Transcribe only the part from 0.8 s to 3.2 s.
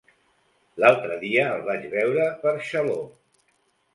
L'altre dia el vaig veure per Xaló.